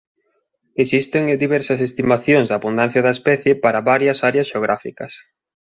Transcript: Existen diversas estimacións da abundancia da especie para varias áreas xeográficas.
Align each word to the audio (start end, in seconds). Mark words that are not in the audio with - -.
Existen 0.83 1.23
diversas 1.43 1.79
estimacións 1.89 2.47
da 2.47 2.55
abundancia 2.59 3.03
da 3.05 3.15
especie 3.17 3.53
para 3.63 3.85
varias 3.91 4.17
áreas 4.29 4.49
xeográficas. 4.51 5.13